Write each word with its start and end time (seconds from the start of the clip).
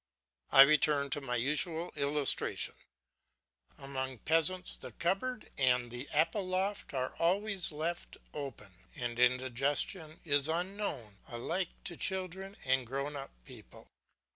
I 0.49 0.63
return 0.63 1.11
to 1.11 1.21
my 1.21 1.35
usual 1.35 1.91
illustration; 1.95 2.73
among 3.77 4.17
peasants 4.17 4.75
the 4.75 4.93
cupboard 4.93 5.51
and 5.59 5.91
the 5.91 6.09
apple 6.11 6.43
loft 6.43 6.95
are 6.95 7.15
always 7.19 7.71
left 7.71 8.17
open, 8.33 8.73
and 8.95 9.19
indigestion 9.19 10.19
is 10.25 10.47
unknown 10.49 11.19
alike 11.27 11.83
to 11.83 11.95
children 11.95 12.57
and 12.65 12.87
grown 12.87 13.15
up 13.15 13.29
people. 13.45 13.89